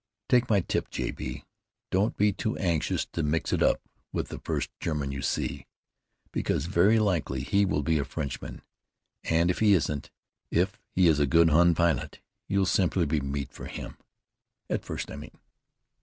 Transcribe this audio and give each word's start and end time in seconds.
"Take 0.29 0.49
my 0.49 0.61
tip, 0.61 0.89
J. 0.89 1.11
B., 1.11 1.43
don't 1.91 2.17
be 2.17 2.33
too 2.33 2.57
anxious 2.57 3.05
to 3.13 3.21
mix 3.21 3.53
it 3.53 3.61
with 4.11 4.29
the 4.29 4.39
first 4.39 4.71
German 4.79 5.11
you 5.11 5.21
see, 5.21 5.67
because 6.31 6.65
very 6.65 6.97
likely 6.97 7.41
he 7.41 7.65
will 7.65 7.83
be 7.83 7.99
a 7.99 8.03
Frenchman, 8.03 8.63
and 9.23 9.51
if 9.51 9.59
he 9.59 9.75
isn't, 9.75 10.09
if 10.49 10.79
he 10.89 11.07
is 11.07 11.19
a 11.19 11.27
good 11.27 11.51
Hun 11.51 11.75
pilot, 11.75 12.19
you'll 12.47 12.65
simply 12.65 13.05
be 13.05 13.21
meat 13.21 13.51
for 13.53 13.65
him 13.67 13.95
at 14.71 14.83
first, 14.85 15.11
I 15.11 15.17
mean." 15.17 15.37